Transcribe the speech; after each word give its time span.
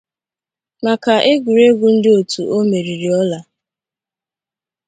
Maka 0.83 1.13
egwuregwu 1.31 1.87
ndi 1.95 2.09
otu 2.17 2.41
o 2.55 2.57
meriri 2.69 3.07
ọla. 3.21 3.39